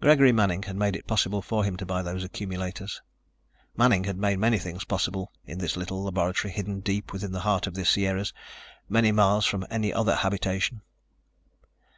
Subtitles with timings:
[0.00, 3.02] Gregory Manning had made it possible for him to buy those accumulators.
[3.76, 7.66] Manning had made many things possible in this little laboratory hidden deep within the heart
[7.66, 8.32] of the Sierras,
[8.88, 10.80] many miles from any other habitation.